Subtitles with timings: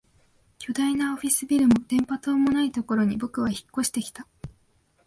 [0.57, 4.25] 巨大なオフィスビルも電波塔もないところに僕は引っ越してきた